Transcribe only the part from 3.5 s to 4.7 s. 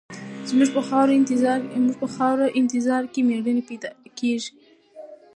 پیدا کېږي.